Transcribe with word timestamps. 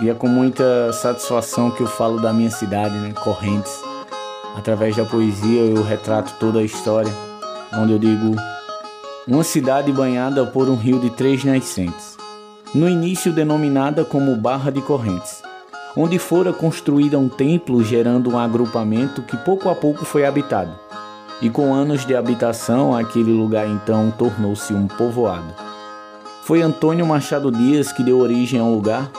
E 0.00 0.08
é 0.08 0.14
com 0.14 0.26
muita 0.26 0.92
satisfação 0.92 1.70
que 1.70 1.82
eu 1.82 1.86
falo 1.86 2.20
da 2.20 2.32
minha 2.32 2.50
cidade, 2.50 2.96
né, 2.96 3.12
Correntes. 3.12 3.72
Através 4.56 4.96
da 4.96 5.04
poesia 5.04 5.62
eu 5.62 5.82
retrato 5.82 6.34
toda 6.40 6.58
a 6.58 6.64
história, 6.64 7.12
onde 7.74 7.92
eu 7.92 7.98
digo 7.98 8.34
uma 9.26 9.44
cidade 9.44 9.92
banhada 9.92 10.44
por 10.44 10.68
um 10.68 10.74
rio 10.74 10.98
de 10.98 11.10
três 11.10 11.44
nascentes, 11.44 12.16
no 12.74 12.88
início 12.88 13.32
denominada 13.32 14.04
como 14.04 14.36
Barra 14.36 14.70
de 14.70 14.80
Correntes, 14.80 15.42
onde 15.96 16.18
fora 16.18 16.52
construída 16.52 17.18
um 17.18 17.28
templo 17.28 17.84
gerando 17.84 18.30
um 18.30 18.38
agrupamento 18.38 19.22
que 19.22 19.36
pouco 19.36 19.68
a 19.68 19.74
pouco 19.74 20.04
foi 20.04 20.24
habitado. 20.24 20.72
E 21.40 21.50
com 21.50 21.72
anos 21.74 22.04
de 22.04 22.16
habitação, 22.16 22.94
aquele 22.94 23.32
lugar 23.32 23.68
então 23.68 24.12
tornou-se 24.16 24.72
um 24.72 24.86
povoado. 24.86 25.54
Foi 26.42 26.62
Antônio 26.62 27.06
Machado 27.06 27.50
Dias 27.50 27.92
que 27.92 28.02
deu 28.02 28.18
origem 28.18 28.58
ao 28.58 28.70
lugar, 28.70 29.10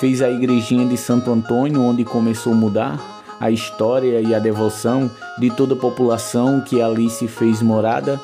fez 0.00 0.22
a 0.22 0.30
igrejinha 0.30 0.86
de 0.86 0.96
Santo 0.96 1.30
Antônio, 1.30 1.82
onde 1.82 2.06
começou 2.06 2.54
a 2.54 2.56
mudar 2.56 3.20
a 3.38 3.50
história 3.50 4.18
e 4.20 4.34
a 4.34 4.38
devoção 4.38 5.10
de 5.38 5.50
toda 5.50 5.74
a 5.74 5.78
população 5.78 6.62
que 6.62 6.80
ali 6.80 7.10
se 7.10 7.28
fez 7.28 7.60
morada. 7.60 8.18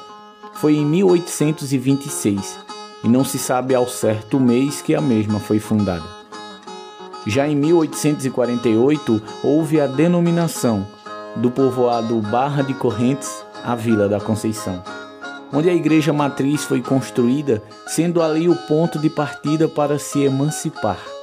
Foi 0.54 0.74
em 0.74 0.86
1826 0.86 2.58
e 3.04 3.08
não 3.08 3.22
se 3.22 3.38
sabe 3.38 3.74
ao 3.74 3.86
certo 3.86 4.38
o 4.38 4.40
mês 4.40 4.80
que 4.80 4.94
a 4.94 5.02
mesma 5.02 5.38
foi 5.38 5.58
fundada. 5.58 6.04
Já 7.26 7.46
em 7.46 7.54
1848 7.54 9.22
houve 9.44 9.78
a 9.78 9.86
denominação 9.86 10.86
do 11.36 11.50
povoado 11.50 12.18
Barra 12.22 12.62
de 12.62 12.72
Correntes 12.72 13.44
à 13.62 13.74
Vila 13.74 14.08
da 14.08 14.18
Conceição, 14.18 14.82
onde 15.52 15.68
a 15.68 15.74
igreja 15.74 16.10
matriz 16.10 16.64
foi 16.64 16.80
construída, 16.80 17.62
sendo 17.86 18.22
ali 18.22 18.48
o 18.48 18.56
ponto 18.56 18.98
de 18.98 19.10
partida 19.10 19.68
para 19.68 19.98
se 19.98 20.22
emancipar, 20.22 21.15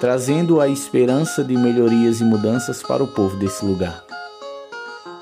trazendo 0.00 0.60
a 0.60 0.68
esperança 0.68 1.44
de 1.44 1.56
melhorias 1.56 2.20
e 2.20 2.24
mudanças 2.24 2.82
para 2.82 3.02
o 3.02 3.08
povo 3.08 3.36
desse 3.36 3.64
lugar. 3.64 4.04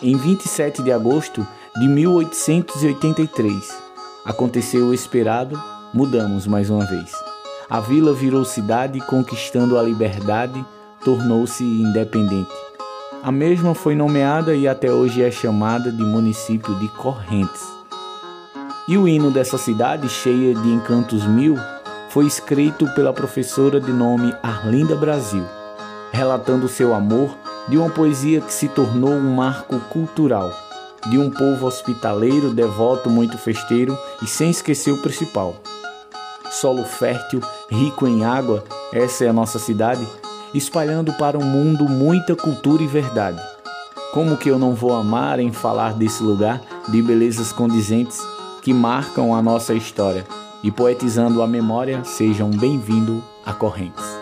Em 0.02 0.16
27 0.16 0.82
de 0.82 0.90
agosto 0.90 1.46
de 1.78 1.86
1883, 1.86 3.54
aconteceu 4.24 4.86
o 4.86 4.94
esperado, 4.94 5.60
mudamos 5.92 6.46
mais 6.46 6.70
uma 6.70 6.86
vez. 6.86 7.12
A 7.68 7.80
vila 7.80 8.12
virou 8.12 8.44
cidade, 8.44 9.00
conquistando 9.00 9.78
a 9.78 9.82
liberdade, 9.82 10.64
tornou-se 11.04 11.62
independente. 11.62 12.50
A 13.22 13.30
mesma 13.30 13.74
foi 13.74 13.94
nomeada 13.94 14.54
e 14.54 14.66
até 14.66 14.91
hoje 14.91 15.22
é 15.22 15.30
chamada 15.30 15.92
de 15.92 16.02
município 16.02 16.74
de 16.76 16.88
Correntes. 16.88 17.68
E 18.88 18.96
o 18.96 19.06
hino 19.06 19.30
dessa 19.30 19.58
cidade, 19.58 20.08
cheia 20.08 20.54
de 20.54 20.68
encantos 20.68 21.24
mil, 21.26 21.56
foi 22.11 22.27
escrito 22.27 22.86
pela 22.89 23.12
professora 23.12 23.80
de 23.80 23.92
nome 23.92 24.34
Arlinda 24.42 24.97
Brasil, 24.97 25.44
relatando 26.11 26.66
seu 26.66 26.92
amor 26.92 27.36
de 27.69 27.78
uma 27.78 27.89
poesia 27.89 28.41
que 28.41 28.53
se 28.53 28.69
tornou 28.69 29.12
um 29.12 29.34
marco 29.36 29.78
cultural, 29.92 30.53
de 31.08 31.16
um 31.19 31.31
povo 31.31 31.66
hospitaleiro, 31.66 32.53
devoto, 32.53 33.08
muito 33.08 33.38
festeiro 33.38 33.97
e 34.20 34.27
sem 34.27 34.50
esquecer 34.50 34.91
o 34.91 35.00
principal. 35.00 35.55
Solo 36.50 36.84
fértil, 36.84 37.41
rico 37.70 38.08
em 38.08 38.25
água, 38.25 38.64
essa 38.92 39.25
é 39.25 39.28
a 39.28 39.33
nossa 39.33 39.61
cidade, 39.61 40.05
espalhando 40.53 41.12
para 41.12 41.38
o 41.38 41.44
mundo 41.44 41.88
muita 41.88 42.34
cultura 42.34 42.83
e 42.83 42.88
verdade. 42.88 43.41
Como 44.12 44.36
que 44.36 44.48
eu 44.48 44.58
não 44.58 44.75
vou 44.75 44.97
amar 44.97 45.38
em 45.38 45.53
falar 45.53 45.94
desse 45.94 46.25
lugar 46.25 46.61
de 46.88 47.00
belezas 47.00 47.53
condizentes 47.53 48.20
que 48.62 48.75
marcam 48.75 49.33
a 49.33 49.41
nossa 49.41 49.75
história 49.75 50.27
e 50.62 50.70
poetizando 50.70 51.42
a 51.42 51.47
memória, 51.47 52.05
sejam 52.05 52.50
bem-vindos 52.50 53.22
a 53.44 53.53
Correntes. 53.53 54.19